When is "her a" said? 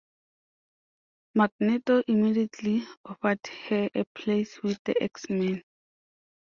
3.69-4.03